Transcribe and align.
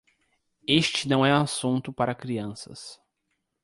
Este 0.67 1.07
não 1.07 1.23
é 1.23 1.31
um 1.31 1.43
assunto 1.43 1.93
para 1.93 2.15
crianças 2.15 2.99